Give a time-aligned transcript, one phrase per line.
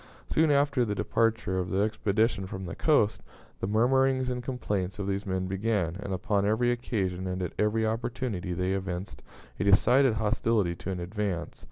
[0.27, 3.21] Soon after the departure of the expedition from the coast,
[3.59, 7.85] the murmurings and complaints of these men began, and upon every occasion and at every
[7.85, 9.21] opportunity they evinced
[9.59, 11.59] a decided hostility to an advance.